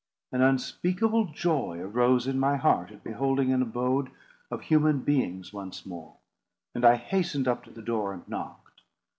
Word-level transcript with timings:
An 0.31 0.41
unspeakable 0.41 1.25
joy 1.25 1.77
arose 1.79 2.25
in 2.25 2.39
my 2.39 2.57
heart 2.57 2.89
at 2.91 3.03
beholding 3.03 3.53
an 3.53 3.61
abode 3.61 4.09
of 4.49 4.61
human 4.61 5.01
beings 5.01 5.53
once 5.53 5.85
more, 5.85 6.15
and 6.73 6.83
I 6.83 6.95
hastened 6.95 7.47
up 7.47 7.63
to 7.65 7.69
the 7.69 7.83
door, 7.83 8.11
and 8.11 8.27
knocked. 8.27 8.81